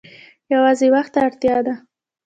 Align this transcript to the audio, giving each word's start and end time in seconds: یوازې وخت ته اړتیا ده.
یوازې 0.53 0.87
وخت 0.95 1.11
ته 1.13 1.19
اړتیا 1.27 1.57
ده. 1.65 1.73